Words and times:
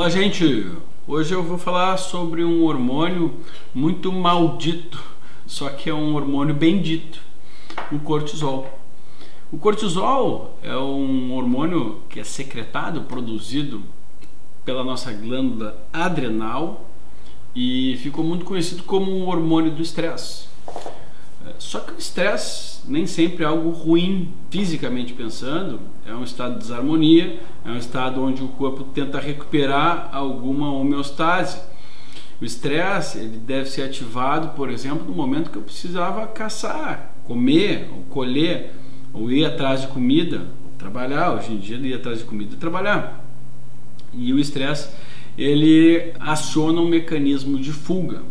Olá, 0.00 0.08
gente! 0.08 0.66
Hoje 1.06 1.34
eu 1.34 1.42
vou 1.42 1.58
falar 1.58 1.98
sobre 1.98 2.42
um 2.42 2.64
hormônio 2.64 3.34
muito 3.74 4.10
maldito, 4.10 4.98
só 5.46 5.68
que 5.68 5.90
é 5.90 5.94
um 5.94 6.14
hormônio 6.14 6.54
bendito, 6.54 7.20
o 7.92 7.98
cortisol. 7.98 8.80
O 9.52 9.58
cortisol 9.58 10.58
é 10.62 10.74
um 10.74 11.34
hormônio 11.34 12.00
que 12.08 12.18
é 12.18 12.24
secretado, 12.24 13.02
produzido 13.02 13.82
pela 14.64 14.82
nossa 14.82 15.12
glândula 15.12 15.76
adrenal 15.92 16.88
e 17.54 17.98
ficou 18.02 18.24
muito 18.24 18.46
conhecido 18.46 18.82
como 18.84 19.14
um 19.14 19.28
hormônio 19.28 19.70
do 19.70 19.82
estresse. 19.82 20.48
Só 21.60 21.78
que 21.78 21.92
o 21.92 21.98
estresse 21.98 22.80
nem 22.88 23.06
sempre 23.06 23.44
é 23.44 23.46
algo 23.46 23.68
ruim 23.68 24.32
fisicamente 24.50 25.12
pensando, 25.12 25.78
é 26.06 26.14
um 26.14 26.24
estado 26.24 26.54
de 26.54 26.60
desarmonia, 26.60 27.38
é 27.66 27.68
um 27.68 27.76
estado 27.76 28.22
onde 28.24 28.42
o 28.42 28.48
corpo 28.48 28.82
tenta 28.82 29.20
recuperar 29.20 30.08
alguma 30.10 30.72
homeostase. 30.72 31.60
O 32.40 32.46
estresse 32.46 33.18
ele 33.18 33.36
deve 33.36 33.68
ser 33.68 33.82
ativado, 33.82 34.56
por 34.56 34.70
exemplo, 34.70 35.04
no 35.06 35.12
momento 35.12 35.50
que 35.50 35.58
eu 35.58 35.62
precisava 35.62 36.26
caçar, 36.28 37.14
comer, 37.24 37.90
ou 37.92 38.04
colher, 38.04 38.72
ou 39.12 39.30
ir 39.30 39.44
atrás 39.44 39.82
de 39.82 39.88
comida, 39.88 40.46
trabalhar. 40.78 41.34
Hoje 41.34 41.52
em 41.52 41.58
dia, 41.58 41.76
ir 41.76 41.92
atrás 41.92 42.20
de 42.20 42.24
comida 42.24 42.54
e 42.54 42.56
trabalhar. 42.56 43.22
E 44.14 44.32
o 44.32 44.38
estresse 44.38 44.88
ele 45.36 46.14
aciona 46.18 46.80
um 46.80 46.88
mecanismo 46.88 47.58
de 47.58 47.70
fuga, 47.70 48.22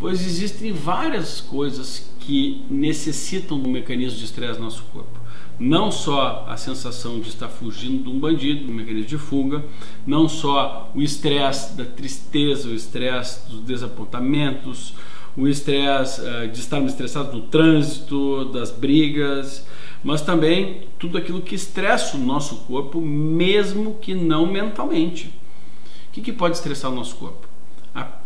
pois 0.00 0.26
existem 0.26 0.72
várias 0.72 1.40
coisas 1.40 2.09
que 2.20 2.62
necessitam 2.70 3.58
um 3.58 3.70
mecanismo 3.70 4.18
de 4.18 4.24
estresse 4.24 4.58
no 4.58 4.66
nosso 4.66 4.84
corpo. 4.92 5.18
Não 5.58 5.90
só 5.90 6.46
a 6.48 6.56
sensação 6.56 7.20
de 7.20 7.28
estar 7.28 7.48
fugindo 7.48 8.04
de 8.04 8.08
um 8.08 8.18
bandido, 8.18 8.70
um 8.70 8.74
mecanismo 8.74 9.08
de 9.08 9.18
fuga, 9.18 9.64
não 10.06 10.28
só 10.28 10.90
o 10.94 11.02
estresse 11.02 11.76
da 11.76 11.84
tristeza, 11.84 12.68
o 12.68 12.74
estresse 12.74 13.48
dos 13.50 13.60
desapontamentos, 13.60 14.94
o 15.36 15.46
estresse 15.46 16.22
uh, 16.22 16.48
de 16.48 16.58
estarmos 16.58 16.92
estressados 16.92 17.34
no 17.34 17.42
trânsito, 17.42 18.46
das 18.46 18.70
brigas, 18.70 19.66
mas 20.02 20.22
também 20.22 20.88
tudo 20.98 21.18
aquilo 21.18 21.42
que 21.42 21.54
estressa 21.54 22.16
o 22.16 22.20
nosso 22.20 22.56
corpo, 22.64 23.00
mesmo 23.00 23.98
que 24.00 24.14
não 24.14 24.46
mentalmente. 24.46 25.26
O 26.08 26.12
que, 26.12 26.20
que 26.22 26.32
pode 26.32 26.56
estressar 26.56 26.90
o 26.90 26.94
nosso 26.94 27.16
corpo? 27.16 27.49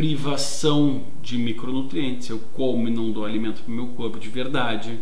Privação 0.00 1.02
de 1.20 1.36
micronutrientes. 1.36 2.30
Eu 2.30 2.38
como 2.54 2.88
e 2.88 2.90
não 2.90 3.12
dou 3.12 3.22
alimento 3.22 3.60
para 3.60 3.70
o 3.70 3.74
meu 3.76 3.88
corpo 3.88 4.18
de 4.18 4.30
verdade, 4.30 4.98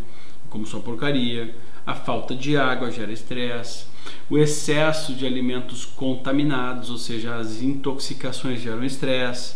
como 0.49 0.65
só 0.65 0.79
porcaria. 0.79 1.55
A 1.87 1.95
falta 1.95 2.35
de 2.35 2.57
água 2.57 2.91
gera 2.91 3.09
estresse. 3.09 3.85
O 4.29 4.37
excesso 4.37 5.13
de 5.13 5.25
alimentos 5.25 5.85
contaminados, 5.85 6.89
ou 6.89 6.97
seja, 6.97 7.37
as 7.37 7.61
intoxicações 7.61 8.59
geram 8.59 8.83
estresse. 8.83 9.55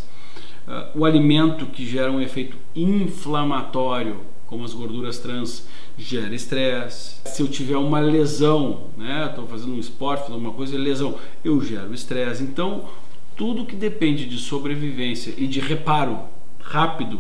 Uh, 0.66 1.00
o 1.00 1.06
alimento 1.06 1.66
que 1.66 1.86
gera 1.86 2.10
um 2.10 2.22
efeito 2.22 2.56
inflamatório, 2.74 4.22
como 4.48 4.64
as 4.64 4.74
gorduras 4.74 5.20
trans, 5.20 5.68
gera 5.98 6.34
estresse. 6.34 7.18
Se 7.26 7.42
eu 7.42 7.50
tiver 7.50 7.76
uma 7.76 8.00
lesão, 8.00 8.86
né, 8.96 9.28
estou 9.30 9.46
fazendo 9.46 9.74
um 9.74 9.80
esporte, 9.80 10.22
fazendo 10.22 10.40
uma 10.40 10.54
coisa, 10.54 10.78
lesão, 10.78 11.16
eu 11.44 11.60
gero 11.60 11.94
estresse. 11.94 12.42
Então, 12.42 12.88
tudo 13.36 13.66
que 13.66 13.76
depende 13.76 14.26
de 14.26 14.38
sobrevivência 14.38 15.34
e 15.38 15.48
de 15.48 15.60
reparo 15.60 16.20
rápido 16.60 17.20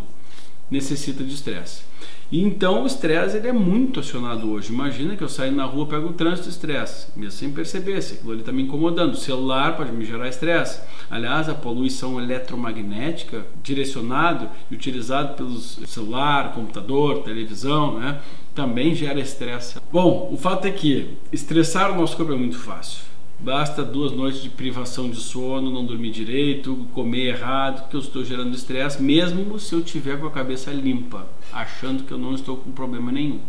necessita 0.69 1.23
de 1.23 1.33
estresse. 1.33 1.83
E 2.31 2.41
então 2.41 2.81
o 2.81 2.87
estresse 2.87 3.37
ele 3.37 3.47
é 3.47 3.53
muito 3.53 3.99
acionado 3.99 4.51
hoje. 4.51 4.73
Imagina 4.73 5.15
que 5.15 5.23
eu 5.23 5.29
saio 5.29 5.51
na 5.51 5.65
rua, 5.65 5.85
pego 5.85 6.09
o 6.09 6.13
trânsito 6.13 6.49
estresse, 6.49 7.07
mesmo 7.15 7.31
sem 7.31 7.51
perceber, 7.51 8.01
se 8.01 8.15
aquilo 8.15 8.31
ali 8.31 8.39
está 8.39 8.51
me 8.51 8.63
incomodando. 8.63 9.13
O 9.13 9.17
celular 9.17 9.77
pode 9.77 9.91
me 9.91 10.03
gerar 10.03 10.27
estresse. 10.27 10.81
Aliás, 11.11 11.47
a 11.47 11.53
poluição 11.53 12.19
eletromagnética 12.19 13.45
direcionado 13.61 14.49
e 14.71 14.73
utilizado 14.73 15.35
pelos 15.35 15.79
celular, 15.85 16.53
computador, 16.53 17.21
televisão, 17.21 17.99
né, 17.99 18.19
também 18.55 18.95
gera 18.95 19.19
estresse. 19.19 19.79
Bom, 19.91 20.29
o 20.33 20.37
fato 20.37 20.65
é 20.65 20.71
que 20.71 21.15
estressar 21.31 21.91
o 21.91 22.01
nosso 22.01 22.17
corpo 22.17 22.33
é 22.33 22.35
muito 22.35 22.57
fácil. 22.57 23.12
Basta 23.43 23.83
duas 23.83 24.13
noites 24.13 24.41
de 24.41 24.49
privação 24.49 25.09
de 25.09 25.17
sono, 25.17 25.69
não 25.69 25.85
dormir 25.85 26.11
direito, 26.11 26.87
comer 26.93 27.25
errado, 27.25 27.89
que 27.89 27.95
eu 27.97 27.99
estou 27.99 28.23
gerando 28.23 28.55
estresse, 28.55 29.03
mesmo 29.03 29.59
se 29.59 29.75
eu 29.75 29.81
tiver 29.81 30.17
com 30.17 30.25
a 30.25 30.31
cabeça 30.31 30.71
limpa, 30.71 31.27
achando 31.51 32.05
que 32.05 32.13
eu 32.13 32.17
não 32.17 32.33
estou 32.35 32.55
com 32.55 32.71
problema 32.71 33.11
nenhum. 33.11 33.41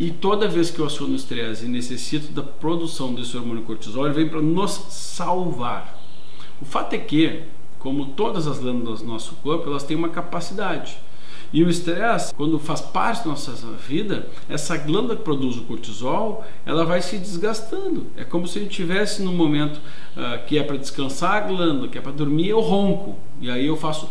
E 0.00 0.10
toda 0.10 0.48
vez 0.48 0.70
que 0.70 0.78
eu 0.78 0.86
aciono 0.86 1.12
o 1.12 1.16
estresse 1.16 1.66
e 1.66 1.68
necessito 1.68 2.32
da 2.32 2.42
produção 2.42 3.14
desse 3.14 3.36
hormônio 3.36 3.64
cortisol, 3.64 4.06
ele 4.06 4.14
vem 4.14 4.30
para 4.30 4.40
nos 4.40 4.70
salvar. 4.88 6.02
O 6.62 6.64
fato 6.64 6.94
é 6.94 6.98
que, 6.98 7.42
como 7.78 8.06
todas 8.06 8.46
as 8.46 8.58
glândulas 8.58 9.02
do 9.02 9.08
nosso 9.08 9.34
corpo, 9.42 9.68
elas 9.68 9.84
têm 9.84 9.94
uma 9.94 10.08
capacidade. 10.08 10.96
E 11.52 11.62
o 11.62 11.70
estresse, 11.70 12.34
quando 12.34 12.58
faz 12.58 12.80
parte 12.80 13.24
da 13.24 13.30
nossa 13.30 13.52
vida, 13.88 14.28
essa 14.48 14.76
glândula 14.76 15.16
que 15.16 15.22
produz 15.22 15.56
o 15.56 15.62
cortisol, 15.62 16.44
ela 16.64 16.84
vai 16.84 17.00
se 17.00 17.18
desgastando. 17.18 18.06
É 18.16 18.24
como 18.24 18.46
se 18.46 18.58
a 18.58 18.62
gente 18.62 18.72
estivesse 18.72 19.22
num 19.22 19.34
momento 19.34 19.76
uh, 19.76 20.44
que 20.46 20.58
é 20.58 20.62
para 20.62 20.76
descansar 20.76 21.34
a 21.34 21.40
glândula, 21.40 21.88
que 21.88 21.98
é 21.98 22.00
para 22.00 22.12
dormir, 22.12 22.48
eu 22.48 22.60
ronco. 22.60 23.18
E 23.40 23.50
aí 23.50 23.66
eu 23.66 23.76
faço 23.76 24.10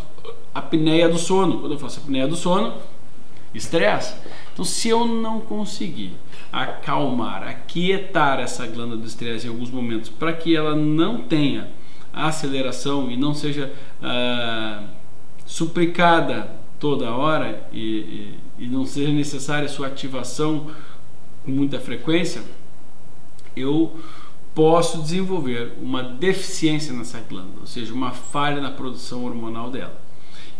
apneia 0.54 1.08
do 1.08 1.18
sono. 1.18 1.60
Quando 1.60 1.72
eu 1.72 1.78
faço 1.78 2.00
apneia 2.00 2.26
do 2.26 2.36
sono, 2.36 2.74
estresse. 3.54 4.14
Então, 4.52 4.64
se 4.64 4.88
eu 4.88 5.06
não 5.06 5.40
conseguir 5.40 6.12
acalmar, 6.52 7.42
aquietar 7.42 8.40
essa 8.40 8.66
glândula 8.66 8.96
do 8.96 9.06
estresse 9.06 9.46
em 9.46 9.50
alguns 9.50 9.70
momentos, 9.70 10.08
para 10.08 10.32
que 10.32 10.56
ela 10.56 10.74
não 10.74 11.22
tenha 11.22 11.68
aceleração 12.12 13.10
e 13.10 13.16
não 13.16 13.34
seja 13.34 13.70
uh, 14.00 14.84
suplicada 15.44 16.50
toda 16.78 17.12
hora 17.12 17.68
e, 17.72 17.80
e, 18.58 18.64
e 18.64 18.66
não 18.66 18.84
seja 18.84 19.10
necessária 19.10 19.68
sua 19.68 19.86
ativação 19.86 20.70
com 21.44 21.50
muita 21.50 21.78
frequência, 21.80 22.42
eu 23.56 23.96
posso 24.54 25.02
desenvolver 25.02 25.74
uma 25.80 26.02
deficiência 26.02 26.92
nessa 26.92 27.20
glândula, 27.20 27.60
ou 27.60 27.66
seja, 27.66 27.92
uma 27.92 28.10
falha 28.10 28.60
na 28.60 28.70
produção 28.70 29.24
hormonal 29.24 29.70
dela. 29.70 30.00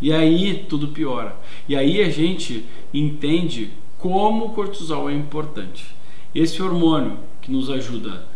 E 0.01 0.13
aí 0.13 0.67
tudo 0.69 0.89
piora. 0.89 1.37
E 1.69 1.75
aí 1.75 2.03
a 2.03 2.11
gente 2.11 2.67
entende 2.93 3.71
como 3.99 4.47
o 4.47 4.51
cortisol 4.51 5.09
é 5.09 5.15
importante. 5.15 5.97
Esse 6.35 6.63
hormônio 6.63 7.19
que 7.41 7.51
nos 7.51 7.71
ajuda 7.71 8.27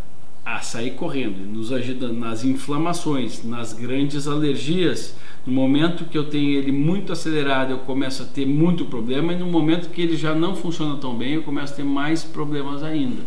a 0.44 0.60
sair 0.60 0.92
correndo, 0.92 1.38
nos 1.46 1.72
ajuda 1.72 2.12
nas 2.12 2.44
inflamações, 2.44 3.44
nas 3.44 3.72
grandes 3.72 4.26
alergias, 4.26 5.14
no 5.46 5.52
momento 5.52 6.04
que 6.04 6.18
eu 6.18 6.28
tenho 6.28 6.58
ele 6.58 6.72
muito 6.72 7.12
acelerado, 7.12 7.70
eu 7.70 7.78
começo 7.78 8.22
a 8.22 8.26
ter 8.26 8.46
muito 8.46 8.84
problema, 8.84 9.32
e 9.32 9.38
no 9.38 9.46
momento 9.46 9.90
que 9.90 10.00
ele 10.00 10.16
já 10.16 10.34
não 10.34 10.54
funciona 10.54 10.96
tão 10.96 11.16
bem, 11.16 11.34
eu 11.34 11.42
começo 11.42 11.72
a 11.72 11.76
ter 11.76 11.84
mais 11.84 12.22
problemas 12.22 12.82
ainda. 12.82 13.22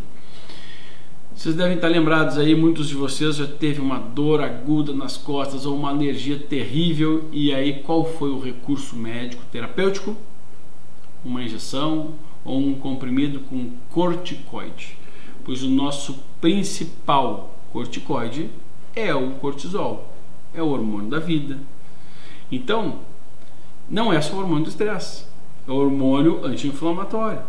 Vocês 1.36 1.56
devem 1.56 1.76
estar 1.76 1.88
lembrados 1.88 2.38
aí, 2.38 2.54
muitos 2.54 2.88
de 2.88 2.96
vocês 2.96 3.36
já 3.36 3.48
teve 3.48 3.82
uma 3.82 3.98
dor 3.98 4.42
aguda 4.42 4.94
nas 4.94 5.18
costas 5.18 5.66
ou 5.66 5.76
uma 5.76 5.90
alergia 5.90 6.38
terrível, 6.38 7.28
e 7.32 7.54
aí 7.54 7.82
qual 7.82 8.06
foi 8.06 8.30
o 8.30 8.40
recurso 8.40 8.96
médico 8.96 9.44
terapêutico? 9.52 10.16
Uma 11.26 11.44
injeção 11.44 12.14
ou 12.46 12.60
um 12.60 12.76
comprimido 12.76 13.40
com 13.40 13.72
corticoide, 13.90 14.98
pois 15.44 15.64
o 15.64 15.70
nosso 15.70 16.20
principal 16.40 17.56
corticoide 17.72 18.50
é 18.96 19.14
o 19.14 19.32
cortisol, 19.36 20.14
é 20.54 20.62
o 20.62 20.68
hormônio 20.68 21.10
da 21.10 21.20
vida, 21.20 21.60
então, 22.52 23.00
não 23.90 24.14
é 24.14 24.22
só 24.22 24.36
o 24.36 24.40
hormônio 24.40 24.66
do 24.66 24.70
estresse, 24.70 25.26
é 25.68 25.72
o 25.72 25.76
hormônio 25.76 26.46
anti-inflamatório. 26.46 27.42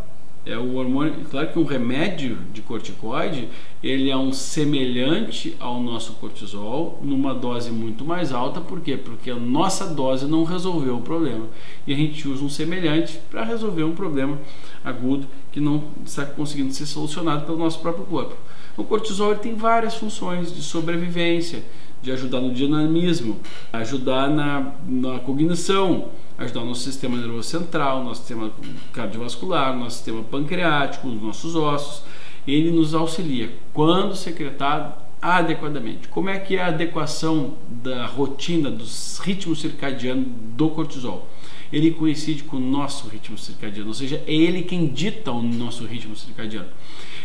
É 0.46 0.58
o 0.58 0.74
hormônio, 0.74 1.14
claro 1.30 1.48
que 1.48 1.58
um 1.58 1.64
remédio 1.64 2.36
de 2.52 2.60
corticoide, 2.60 3.48
ele 3.82 4.10
é 4.10 4.16
um 4.16 4.30
semelhante 4.30 5.56
ao 5.58 5.80
nosso 5.80 6.12
cortisol 6.14 7.00
numa 7.02 7.34
dose 7.34 7.70
muito 7.70 8.04
mais 8.04 8.30
alta, 8.30 8.60
por 8.60 8.80
quê? 8.82 8.94
Porque 8.94 9.30
a 9.30 9.36
nossa 9.36 9.86
dose 9.86 10.26
não 10.26 10.44
resolveu 10.44 10.96
o 10.98 11.00
problema. 11.00 11.46
E 11.86 11.94
a 11.94 11.96
gente 11.96 12.28
usa 12.28 12.44
um 12.44 12.50
semelhante 12.50 13.18
para 13.30 13.42
resolver 13.42 13.84
um 13.84 13.94
problema 13.94 14.38
agudo 14.84 15.26
que 15.50 15.60
não 15.60 15.84
está 16.04 16.26
conseguindo 16.26 16.74
ser 16.74 16.84
solucionado 16.84 17.46
pelo 17.46 17.56
nosso 17.56 17.80
próprio 17.80 18.04
corpo. 18.04 18.36
O 18.76 18.84
cortisol 18.84 19.34
tem 19.36 19.54
várias 19.54 19.94
funções 19.94 20.54
de 20.54 20.60
sobrevivência, 20.60 21.64
de 22.04 22.12
ajudar 22.12 22.40
no 22.40 22.52
dinamismo, 22.52 23.40
ajudar 23.72 24.28
na, 24.28 24.74
na 24.86 25.18
cognição, 25.20 26.10
ajudar 26.36 26.60
o 26.60 26.66
nosso 26.66 26.82
sistema 26.82 27.16
nervoso 27.16 27.48
central, 27.48 28.04
nosso 28.04 28.20
sistema 28.20 28.50
cardiovascular, 28.92 29.74
nosso 29.76 29.96
sistema 29.96 30.22
pancreático, 30.22 31.08
os 31.08 31.20
nossos 31.20 31.56
ossos. 31.56 32.02
Ele 32.46 32.70
nos 32.70 32.94
auxilia 32.94 33.50
quando 33.72 34.14
secretado 34.14 34.92
adequadamente. 35.20 36.06
Como 36.08 36.28
é 36.28 36.38
que 36.38 36.56
é 36.56 36.62
a 36.62 36.66
adequação 36.66 37.54
da 37.82 38.04
rotina 38.04 38.70
dos 38.70 39.18
ritmos 39.24 39.62
circadianos 39.62 40.26
do 40.54 40.68
cortisol? 40.68 41.26
Ele 41.72 41.90
coincide 41.90 42.42
com 42.42 42.58
o 42.58 42.60
nosso 42.60 43.08
ritmo 43.08 43.38
circadiano, 43.38 43.88
ou 43.88 43.94
seja, 43.94 44.22
é 44.26 44.34
ele 44.34 44.62
quem 44.62 44.86
dita 44.86 45.32
o 45.32 45.42
nosso 45.42 45.86
ritmo 45.86 46.14
circadiano. 46.14 46.68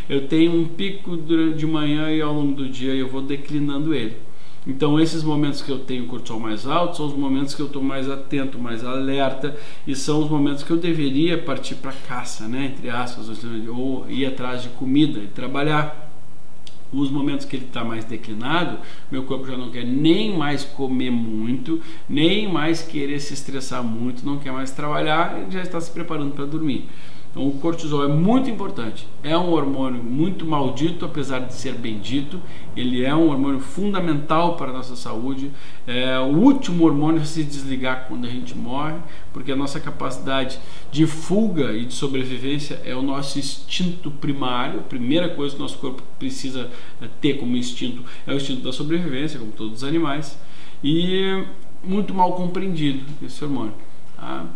Eu 0.08 0.26
tenho 0.26 0.58
um 0.58 0.66
pico 0.66 1.16
de 1.16 1.66
manhã 1.66 2.10
e 2.10 2.22
ao 2.22 2.32
longo 2.32 2.54
do 2.54 2.68
dia 2.68 2.94
eu 2.94 3.06
vou 3.06 3.20
declinando 3.20 3.94
ele. 3.94 4.16
Então, 4.66 5.00
esses 5.00 5.22
momentos 5.22 5.62
que 5.62 5.70
eu 5.70 5.78
tenho 5.78 6.06
cortisol 6.06 6.38
mais 6.38 6.66
alto 6.66 6.98
são 6.98 7.06
os 7.06 7.14
momentos 7.14 7.54
que 7.54 7.62
eu 7.62 7.66
estou 7.66 7.82
mais 7.82 8.10
atento, 8.10 8.58
mais 8.58 8.84
alerta 8.84 9.56
e 9.86 9.96
são 9.96 10.22
os 10.22 10.30
momentos 10.30 10.62
que 10.62 10.70
eu 10.70 10.76
deveria 10.76 11.38
partir 11.38 11.76
para 11.76 11.92
caça, 11.92 12.46
né? 12.46 12.66
Entre 12.66 12.90
aspas, 12.90 13.28
ou 13.68 14.06
ir 14.10 14.26
atrás 14.26 14.62
de 14.62 14.68
comida 14.70 15.18
e 15.18 15.28
trabalhar. 15.28 16.08
Os 16.92 17.08
momentos 17.08 17.46
que 17.46 17.54
ele 17.54 17.66
está 17.66 17.84
mais 17.84 18.04
declinado, 18.04 18.78
meu 19.12 19.22
corpo 19.22 19.46
já 19.46 19.56
não 19.56 19.70
quer 19.70 19.84
nem 19.84 20.36
mais 20.36 20.64
comer 20.64 21.10
muito, 21.10 21.80
nem 22.08 22.52
mais 22.52 22.82
querer 22.82 23.20
se 23.20 23.32
estressar 23.32 23.82
muito, 23.82 24.26
não 24.26 24.38
quer 24.38 24.52
mais 24.52 24.72
trabalhar, 24.72 25.38
ele 25.40 25.52
já 25.52 25.62
está 25.62 25.80
se 25.80 25.90
preparando 25.90 26.32
para 26.32 26.44
dormir. 26.44 26.88
Então, 27.30 27.46
o 27.46 27.52
cortisol 27.52 28.04
é 28.04 28.08
muito 28.08 28.50
importante. 28.50 29.06
É 29.22 29.38
um 29.38 29.52
hormônio 29.52 30.02
muito 30.02 30.44
maldito, 30.44 31.04
apesar 31.04 31.38
de 31.38 31.54
ser 31.54 31.74
bendito. 31.74 32.40
Ele 32.76 33.04
é 33.04 33.14
um 33.14 33.28
hormônio 33.28 33.60
fundamental 33.60 34.56
para 34.56 34.70
a 34.70 34.72
nossa 34.72 34.96
saúde. 34.96 35.52
É 35.86 36.18
o 36.18 36.36
último 36.36 36.84
hormônio 36.84 37.22
a 37.22 37.24
se 37.24 37.44
desligar 37.44 38.06
quando 38.08 38.26
a 38.26 38.28
gente 38.28 38.56
morre, 38.56 38.96
porque 39.32 39.52
a 39.52 39.56
nossa 39.56 39.78
capacidade 39.78 40.58
de 40.90 41.06
fuga 41.06 41.72
e 41.72 41.84
de 41.84 41.94
sobrevivência 41.94 42.80
é 42.84 42.96
o 42.96 43.02
nosso 43.02 43.38
instinto 43.38 44.10
primário. 44.10 44.80
A 44.80 44.82
primeira 44.82 45.28
coisa 45.28 45.54
que 45.54 45.60
o 45.60 45.62
nosso 45.62 45.78
corpo 45.78 46.02
precisa 46.18 46.68
é, 47.00 47.06
ter 47.20 47.34
como 47.34 47.56
instinto 47.56 48.02
é 48.26 48.32
o 48.32 48.36
instinto 48.36 48.62
da 48.62 48.72
sobrevivência, 48.72 49.38
como 49.38 49.52
todos 49.52 49.82
os 49.82 49.84
animais. 49.84 50.36
E 50.82 51.44
muito 51.84 52.12
mal 52.12 52.32
compreendido 52.32 53.04
esse 53.22 53.44
hormônio. 53.44 53.74
Tá? 54.16 54.46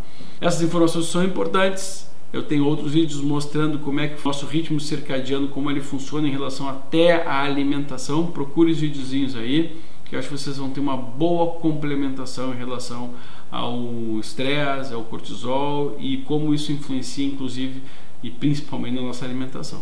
Essas 0.40 0.62
informações 0.62 1.06
são 1.06 1.22
importantes 1.22 2.12
eu 2.34 2.42
tenho 2.42 2.66
outros 2.66 2.92
vídeos 2.92 3.20
mostrando 3.20 3.78
como 3.78 4.00
é 4.00 4.08
que 4.08 4.20
o 4.20 4.24
nosso 4.26 4.44
ritmo 4.44 4.80
circadiano, 4.80 5.46
como 5.46 5.70
ele 5.70 5.80
funciona 5.80 6.26
em 6.26 6.32
relação 6.32 6.68
até 6.68 7.24
à 7.24 7.44
alimentação. 7.44 8.26
Procure 8.26 8.72
os 8.72 8.80
videozinhos 8.80 9.36
aí, 9.36 9.76
que 10.04 10.16
eu 10.16 10.18
acho 10.18 10.28
que 10.28 10.36
vocês 10.36 10.56
vão 10.56 10.68
ter 10.68 10.80
uma 10.80 10.96
boa 10.96 11.60
complementação 11.60 12.52
em 12.52 12.56
relação 12.56 13.14
ao 13.52 13.78
estresse, 14.18 14.92
ao 14.92 15.04
cortisol 15.04 15.96
e 16.00 16.16
como 16.18 16.52
isso 16.52 16.72
influencia, 16.72 17.24
inclusive, 17.24 17.80
e 18.20 18.30
principalmente 18.30 18.96
na 18.96 19.02
nossa 19.02 19.24
alimentação. 19.24 19.80